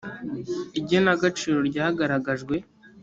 igenagaciro 0.79 1.59
ryagaragajwe. 1.69 2.55